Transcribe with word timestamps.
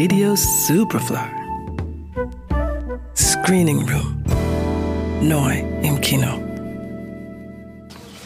Radio 0.00 0.36
Superfly. 0.36 1.28
Screening 3.16 3.80
Room. 3.88 4.22
Neu 5.20 5.58
im 5.82 6.00
Kino. 6.00 6.40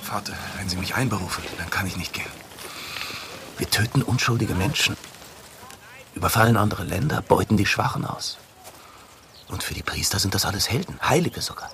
Vater, 0.02 0.34
wenn 0.58 0.68
Sie 0.68 0.76
mich 0.76 0.94
einberufen, 0.94 1.42
dann 1.56 1.70
kann 1.70 1.86
ich 1.86 1.96
nicht 1.96 2.12
gehen. 2.12 2.30
Wir 3.56 3.70
töten 3.70 4.02
unschuldige 4.02 4.54
Menschen, 4.54 4.98
überfallen 6.14 6.58
andere 6.58 6.84
Länder, 6.84 7.22
beuten 7.22 7.56
die 7.56 7.64
Schwachen 7.64 8.04
aus. 8.04 8.36
Und 9.48 9.62
für 9.62 9.72
die 9.72 9.82
Priester 9.82 10.18
sind 10.18 10.34
das 10.34 10.44
alles 10.44 10.68
Helden, 10.68 10.98
Heilige 11.02 11.40
sogar. 11.40 11.70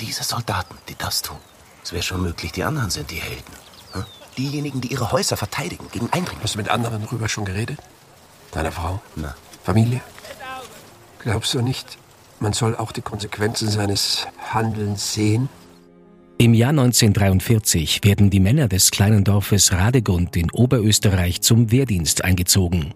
Diese 0.00 0.24
Soldaten, 0.24 0.78
die 0.88 0.96
das 0.96 1.20
tun. 1.20 1.36
Es 1.84 1.92
wäre 1.92 2.02
schon 2.02 2.22
möglich, 2.22 2.52
die 2.52 2.64
anderen 2.64 2.88
sind 2.88 3.10
die 3.10 3.20
Helden. 3.20 3.52
Hm? 3.92 4.04
Diejenigen, 4.38 4.80
die 4.80 4.92
ihre 4.92 5.12
Häuser 5.12 5.36
verteidigen 5.36 5.90
gegen 5.92 6.06
Eindringlinge. 6.06 6.44
Hast 6.44 6.54
du 6.54 6.58
mit 6.58 6.70
anderen 6.70 7.02
darüber 7.02 7.28
schon 7.28 7.44
geredet? 7.44 7.78
Deiner 8.52 8.70
Frau? 8.70 9.00
Na, 9.16 9.34
Familie? 9.64 10.00
Glaubst 11.18 11.54
du 11.54 11.62
nicht, 11.62 11.98
man 12.38 12.52
soll 12.52 12.76
auch 12.76 12.92
die 12.92 13.00
Konsequenzen 13.00 13.68
seines 13.68 14.26
Handelns 14.52 15.14
sehen? 15.14 15.48
Im 16.38 16.54
Jahr 16.54 16.70
1943 16.70 18.00
werden 18.02 18.28
die 18.28 18.40
Männer 18.40 18.66
des 18.66 18.90
kleinen 18.90 19.22
Dorfes 19.22 19.72
Radegund 19.72 20.36
in 20.36 20.50
Oberösterreich 20.50 21.40
zum 21.40 21.70
Wehrdienst 21.70 22.24
eingezogen. 22.24 22.94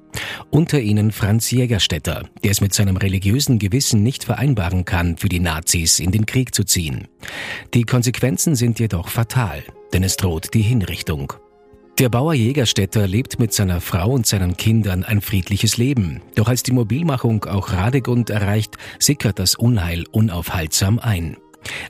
Unter 0.51 0.80
ihnen 0.80 1.12
Franz 1.12 1.52
Jägerstätter, 1.52 2.24
der 2.43 2.51
es 2.51 2.60
mit 2.60 2.74
seinem 2.74 2.96
religiösen 2.96 3.60
Gewissen 3.60 4.02
nicht 4.02 4.24
vereinbaren 4.24 4.84
kann, 4.84 5.16
für 5.16 5.29
die 5.29 5.38
Nazis 5.38 6.01
in 6.01 6.10
den 6.10 6.27
Krieg 6.27 6.57
zu 6.57 6.65
ziehen. 6.65 7.07
Die 7.73 7.84
Konsequenzen 7.84 8.57
sind 8.57 8.80
jedoch 8.80 9.09
fatal, 9.09 9.62
denn 9.93 10.02
es 10.02 10.16
droht 10.16 10.52
die 10.52 10.62
Hinrichtung. 10.62 11.32
Der 11.98 12.10
Bauer 12.10 12.34
Jägerstätter 12.34 13.06
lebt 13.06 13.38
mit 13.38 13.55
seiner 13.55 13.80
Frau 13.80 14.10
und 14.10 14.27
seinen 14.27 14.59
Kindern 14.59 15.02
ein 15.02 15.23
friedliches 15.23 15.78
Leben. 15.78 16.20
Doch 16.34 16.46
als 16.46 16.62
die 16.62 16.73
Mobilmachung 16.73 17.46
auch 17.46 17.73
Radegund 17.73 18.29
erreicht, 18.29 18.76
sickert 18.98 19.38
das 19.38 19.54
Unheil 19.54 20.04
unaufhaltsam 20.12 20.98
ein. 20.98 21.38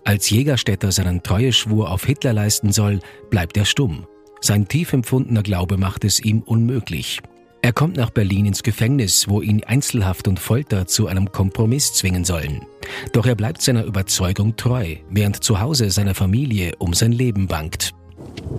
Als 0.05 0.31
Jägerstätter 0.31 0.93
seinen 0.93 1.25
Treueschwur 1.25 1.91
auf 1.91 2.05
Hitler 2.05 2.33
leisten 2.33 2.71
soll, 2.71 3.01
bleibt 3.31 3.57
er 3.57 3.65
stumm. 3.65 4.07
Sein 4.41 4.69
tief 4.69 4.93
empfundener 4.93 5.43
Glaube 5.43 5.77
macht 5.77 6.05
es 6.05 6.21
ihm 6.21 6.43
unmöglich. 6.43 7.21
Er 7.63 7.73
kommt 7.73 7.97
nach 7.97 8.11
Berlin 8.11 8.47
ins 8.47 8.63
Gefängnis, 8.63 9.29
wo 9.29 9.43
ihn 9.43 9.65
Einzelhaft 9.65 10.29
und 10.29 10.39
Folter 10.39 10.87
zu 10.87 11.09
einem 11.09 11.33
Kompromiss 11.33 11.95
zwingen 11.95 12.25
sollen. 12.25 12.65
Doch 13.13 13.27
er 13.27 13.35
bleibt 13.35 13.61
seiner 13.61 13.83
Überzeugung 13.83 14.55
treu, 14.55 14.95
während 15.11 15.43
zu 15.43 15.59
Hause 15.59 15.91
seiner 15.91 16.15
Familie 16.15 16.75
um 16.79 16.95
sein 16.95 17.11
Leben 17.11 17.49
bangt. 17.49 17.96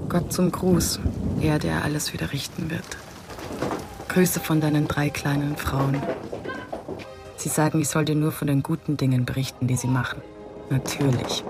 Gott 0.10 0.32
zum 0.32 0.52
Gruß, 0.52 1.00
er, 1.42 1.60
der 1.60 1.84
alles 1.84 2.14
wieder 2.14 2.32
richten 2.32 2.70
wird. 2.70 2.98
Grüße 4.08 4.40
von 4.40 4.62
deinen 4.62 4.88
drei 4.88 5.10
kleinen 5.10 5.58
Frauen. 5.58 6.02
Sie 7.36 7.50
sagen, 7.50 7.82
ich 7.82 7.90
soll 7.90 8.06
dir 8.06 8.16
nur 8.16 8.32
von 8.32 8.48
den 8.48 8.64
guten 8.64 8.98
Dingen 8.98 9.26
berichten, 9.26 9.68
die 9.68 9.76
sie 9.76 9.88
machen. 9.88 10.22
Natürlich. 10.70 11.44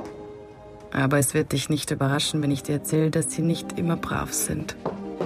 Aber 0.91 1.19
es 1.19 1.33
wird 1.33 1.51
dich 1.51 1.69
nicht 1.69 1.91
überraschen, 1.91 2.41
wenn 2.41 2.51
ich 2.51 2.63
dir 2.63 2.73
erzähle, 2.73 3.11
dass 3.11 3.31
sie 3.31 3.41
nicht 3.41 3.77
immer 3.77 3.95
brav 3.95 4.33
sind. 4.33 4.75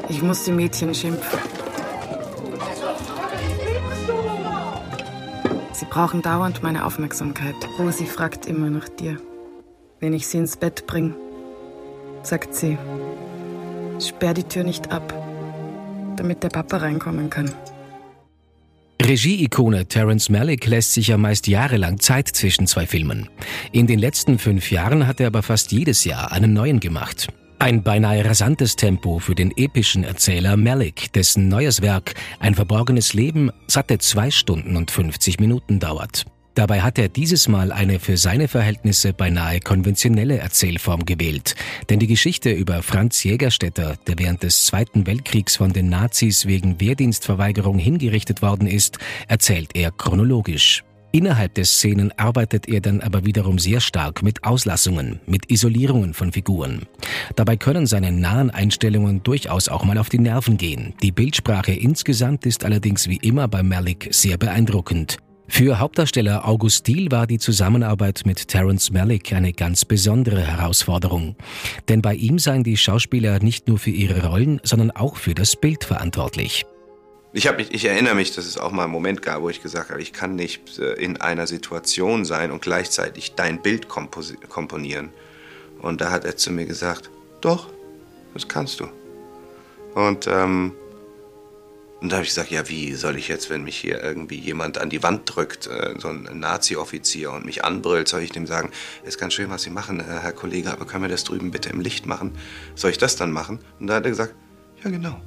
Ich 0.09 0.21
muss 0.21 0.43
die 0.43 0.51
Mädchen 0.51 0.93
schimpfen. 0.93 1.39
Sie 5.73 5.85
brauchen 5.85 6.21
dauernd 6.21 6.61
meine 6.61 6.85
Aufmerksamkeit. 6.85 7.55
Rosi 7.79 8.05
fragt 8.05 8.45
immer 8.45 8.69
nach 8.69 8.89
dir. 8.89 9.17
Wenn 9.99 10.13
ich 10.13 10.27
sie 10.27 10.37
ins 10.37 10.57
Bett 10.57 10.85
bringe, 10.85 11.15
sagt 12.23 12.53
sie, 12.55 12.77
sperr 13.99 14.33
die 14.33 14.43
Tür 14.43 14.63
nicht 14.63 14.91
ab, 14.91 15.13
damit 16.15 16.43
der 16.43 16.49
Papa 16.49 16.77
reinkommen 16.77 17.29
kann. 17.29 17.51
Regie-Ikone 19.01 19.87
Terence 19.87 20.29
Malick 20.29 20.67
lässt 20.67 20.93
sich 20.93 21.07
ja 21.07 21.17
meist 21.17 21.47
jahrelang 21.47 21.99
Zeit 21.99 22.27
zwischen 22.27 22.67
zwei 22.67 22.85
Filmen. 22.85 23.29
In 23.71 23.87
den 23.87 23.99
letzten 23.99 24.37
fünf 24.37 24.71
Jahren 24.71 25.07
hat 25.07 25.19
er 25.19 25.27
aber 25.27 25.41
fast 25.41 25.71
jedes 25.71 26.05
Jahr 26.05 26.31
einen 26.31 26.53
neuen 26.53 26.79
gemacht. 26.79 27.27
Ein 27.57 27.83
beinahe 27.83 28.23
rasantes 28.25 28.75
Tempo 28.75 29.19
für 29.19 29.35
den 29.35 29.51
epischen 29.55 30.03
Erzähler 30.03 30.55
Malick, 30.57 31.13
dessen 31.13 31.47
neues 31.47 31.81
Werk 31.81 32.13
Ein 32.39 32.55
verborgenes 32.55 33.13
Leben 33.13 33.51
satte 33.67 33.97
zwei 33.97 34.31
Stunden 34.31 34.75
und 34.75 34.91
50 34.91 35.39
Minuten 35.39 35.79
dauert. 35.79 36.25
Dabei 36.53 36.81
hat 36.81 36.99
er 36.99 37.07
dieses 37.07 37.47
Mal 37.47 37.71
eine 37.71 37.99
für 37.99 38.17
seine 38.17 38.47
Verhältnisse 38.47 39.13
beinahe 39.13 39.61
konventionelle 39.61 40.37
Erzählform 40.37 41.05
gewählt. 41.05 41.55
Denn 41.89 41.99
die 41.99 42.07
Geschichte 42.07 42.51
über 42.51 42.83
Franz 42.83 43.23
Jägerstätter, 43.23 43.95
der 44.07 44.19
während 44.19 44.43
des 44.43 44.65
Zweiten 44.65 45.07
Weltkriegs 45.07 45.55
von 45.55 45.71
den 45.71 45.89
Nazis 45.89 46.45
wegen 46.45 46.81
Wehrdienstverweigerung 46.81 47.79
hingerichtet 47.79 48.41
worden 48.41 48.67
ist, 48.67 48.97
erzählt 49.27 49.71
er 49.75 49.91
chronologisch. 49.91 50.83
Innerhalb 51.13 51.55
des 51.55 51.71
Szenen 51.71 52.13
arbeitet 52.17 52.69
er 52.69 52.79
dann 52.79 53.01
aber 53.01 53.25
wiederum 53.25 53.59
sehr 53.59 53.81
stark 53.81 54.23
mit 54.23 54.45
Auslassungen, 54.45 55.19
mit 55.25 55.51
Isolierungen 55.51 56.13
von 56.13 56.31
Figuren. 56.31 56.83
Dabei 57.35 57.57
können 57.57 57.85
seine 57.85 58.13
nahen 58.13 58.49
Einstellungen 58.49 59.21
durchaus 59.21 59.67
auch 59.67 59.83
mal 59.83 59.97
auf 59.97 60.07
die 60.07 60.19
Nerven 60.19 60.57
gehen. 60.57 60.93
Die 61.03 61.11
Bildsprache 61.11 61.73
insgesamt 61.73 62.45
ist 62.45 62.63
allerdings 62.63 63.09
wie 63.09 63.17
immer 63.17 63.49
bei 63.49 63.61
Malick 63.61 64.07
sehr 64.11 64.37
beeindruckend. 64.37 65.17
Für 65.53 65.79
Hauptdarsteller 65.79 66.47
August 66.47 66.87
Diel 66.87 67.11
war 67.11 67.27
die 67.27 67.37
Zusammenarbeit 67.37 68.21
mit 68.25 68.47
Terence 68.47 68.89
Malick 68.89 69.33
eine 69.33 69.51
ganz 69.51 69.83
besondere 69.83 70.39
Herausforderung. 70.39 71.35
Denn 71.89 72.01
bei 72.01 72.15
ihm 72.15 72.39
seien 72.39 72.63
die 72.63 72.77
Schauspieler 72.77 73.37
nicht 73.39 73.67
nur 73.67 73.77
für 73.77 73.89
ihre 73.89 74.27
Rollen, 74.27 74.61
sondern 74.63 74.91
auch 74.91 75.17
für 75.17 75.35
das 75.35 75.57
Bild 75.57 75.83
verantwortlich. 75.83 76.65
Ich, 77.33 77.47
hab 77.47 77.59
ich 77.59 77.83
erinnere 77.85 78.15
mich, 78.15 78.33
dass 78.33 78.45
es 78.45 78.57
auch 78.57 78.71
mal 78.71 78.85
einen 78.85 78.93
Moment 78.93 79.21
gab, 79.21 79.41
wo 79.41 79.49
ich 79.49 79.61
gesagt 79.61 79.89
habe, 79.89 80.01
ich 80.01 80.13
kann 80.13 80.35
nicht 80.35 80.79
äh, 80.79 80.93
in 80.93 81.19
einer 81.19 81.45
Situation 81.47 82.23
sein 82.23 82.49
und 82.51 82.61
gleichzeitig 82.61 83.33
dein 83.35 83.61
Bild 83.61 83.89
komponieren. 83.89 85.09
Und 85.81 85.99
da 85.99 86.11
hat 86.11 86.23
er 86.23 86.37
zu 86.37 86.53
mir 86.53 86.65
gesagt, 86.65 87.09
doch, 87.41 87.67
das 88.33 88.47
kannst 88.47 88.79
du. 88.79 88.87
Und, 89.95 90.27
ähm, 90.27 90.71
und 92.01 92.11
da 92.11 92.17
habe 92.17 92.23
ich 92.23 92.29
gesagt, 92.29 92.51
ja, 92.51 92.67
wie 92.67 92.93
soll 92.93 93.15
ich 93.15 93.27
jetzt, 93.27 93.49
wenn 93.49 93.63
mich 93.63 93.77
hier 93.77 94.03
irgendwie 94.03 94.39
jemand 94.39 94.77
an 94.77 94.89
die 94.89 95.03
Wand 95.03 95.21
drückt, 95.25 95.67
äh, 95.67 95.95
so 95.97 96.09
ein 96.09 96.27
Nazi-Offizier 96.33 97.31
und 97.31 97.45
mich 97.45 97.63
anbrüllt, 97.63 98.07
soll 98.07 98.21
ich 98.21 98.31
dem 98.31 98.47
sagen, 98.47 98.71
ist 99.03 99.19
ganz 99.19 99.33
schön, 99.33 99.49
was 99.49 99.63
Sie 99.63 99.69
machen, 99.69 99.99
äh, 99.99 100.03
Herr 100.03 100.33
Kollege, 100.33 100.71
aber 100.71 100.85
können 100.85 101.03
wir 101.03 101.09
das 101.09 101.23
drüben 101.23 101.51
bitte 101.51 101.69
im 101.69 101.79
Licht 101.79 102.05
machen? 102.05 102.33
Soll 102.75 102.91
ich 102.91 102.97
das 102.97 103.15
dann 103.15 103.31
machen? 103.31 103.59
Und 103.79 103.87
da 103.87 103.95
hat 103.95 104.05
er 104.05 104.09
gesagt, 104.09 104.35
ja, 104.83 104.89
genau 104.89 105.21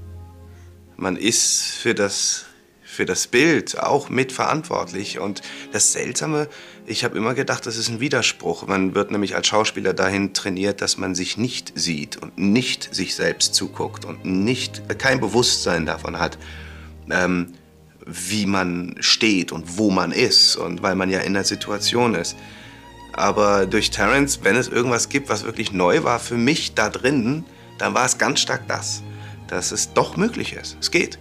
man 0.96 1.16
ist 1.16 1.62
für 1.62 1.94
das, 1.94 2.46
für 2.94 3.04
das 3.04 3.26
Bild 3.26 3.78
auch 3.78 4.08
mitverantwortlich. 4.08 5.18
Und 5.18 5.42
das 5.72 5.92
Seltsame, 5.92 6.48
ich 6.86 7.04
habe 7.04 7.18
immer 7.18 7.34
gedacht, 7.34 7.66
das 7.66 7.76
ist 7.76 7.88
ein 7.88 8.00
Widerspruch. 8.00 8.66
Man 8.66 8.94
wird 8.94 9.10
nämlich 9.10 9.34
als 9.36 9.46
Schauspieler 9.46 9.92
dahin 9.92 10.32
trainiert, 10.32 10.80
dass 10.80 10.96
man 10.96 11.14
sich 11.14 11.36
nicht 11.36 11.72
sieht 11.74 12.16
und 12.16 12.38
nicht 12.38 12.94
sich 12.94 13.14
selbst 13.14 13.54
zuguckt 13.54 14.04
und 14.04 14.24
nicht, 14.24 14.82
kein 14.98 15.20
Bewusstsein 15.20 15.86
davon 15.86 16.18
hat, 16.18 16.38
ähm, 17.10 17.52
wie 18.06 18.46
man 18.46 18.96
steht 19.00 19.52
und 19.52 19.78
wo 19.78 19.90
man 19.90 20.12
ist 20.12 20.56
und 20.56 20.82
weil 20.82 20.94
man 20.94 21.10
ja 21.10 21.20
in 21.20 21.34
der 21.34 21.44
Situation 21.44 22.14
ist. 22.14 22.36
Aber 23.12 23.66
durch 23.66 23.90
Terence, 23.90 24.40
wenn 24.42 24.56
es 24.56 24.68
irgendwas 24.68 25.08
gibt, 25.08 25.28
was 25.28 25.44
wirklich 25.44 25.72
neu 25.72 26.02
war 26.02 26.18
für 26.18 26.36
mich 26.36 26.74
da 26.74 26.90
drin, 26.90 27.44
dann 27.78 27.94
war 27.94 28.04
es 28.04 28.18
ganz 28.18 28.40
stark 28.40 28.66
das 28.68 29.02
dass 29.48 29.72
es 29.72 29.92
doch 29.92 30.16
möglich 30.16 30.54
ist. 30.54 30.76
Es 30.80 30.90
geht. 30.90 31.18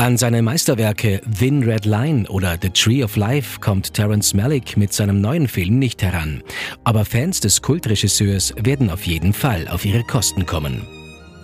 An 0.00 0.16
seine 0.16 0.40
Meisterwerke 0.40 1.20
Thin 1.38 1.62
Red 1.62 1.84
Line 1.84 2.26
oder 2.30 2.56
The 2.60 2.70
Tree 2.70 3.04
of 3.04 3.16
Life 3.16 3.60
kommt 3.60 3.92
Terence 3.92 4.32
Malick 4.32 4.78
mit 4.78 4.94
seinem 4.94 5.20
neuen 5.20 5.46
Film 5.46 5.78
nicht 5.78 6.02
heran. 6.02 6.42
Aber 6.84 7.04
Fans 7.04 7.40
des 7.40 7.60
Kultregisseurs 7.60 8.54
werden 8.56 8.88
auf 8.88 9.06
jeden 9.06 9.34
Fall 9.34 9.68
auf 9.68 9.84
ihre 9.84 10.02
Kosten 10.02 10.46
kommen. 10.46 10.86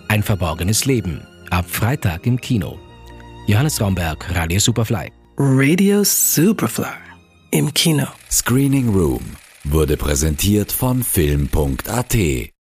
Ein 0.07 0.23
verborgenes 0.23 0.85
Leben. 0.85 1.21
Ab 1.51 1.65
Freitag 1.69 2.25
im 2.25 2.41
Kino. 2.41 2.79
Johannes 3.45 3.79
Raumberg, 3.79 4.25
Radio 4.33 4.59
Superfly. 4.59 5.11
Radio 5.37 6.01
Superfly. 6.03 6.97
Im 7.51 7.71
Kino. 7.75 8.07
Screening 8.31 8.89
Room 8.89 9.21
wurde 9.65 9.97
präsentiert 9.97 10.71
von 10.71 11.03
Film.at 11.03 12.49